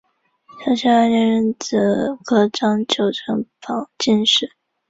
[0.65, 4.55] 绍兴二年壬子科张九成榜进士。